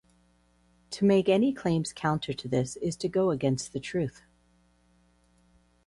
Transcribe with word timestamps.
To 0.89 1.05
make 1.05 1.29
any 1.29 1.53
claims 1.53 1.93
counter 1.93 2.33
to 2.33 2.47
this 2.47 2.75
is 2.77 2.95
to 2.95 3.07
go 3.07 3.29
against 3.29 3.71
the 3.71 3.79
truth. 3.79 4.23